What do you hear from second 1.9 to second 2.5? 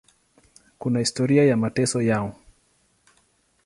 yao.